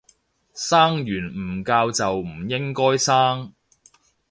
[0.55, 3.53] 生完唔教就唔應該生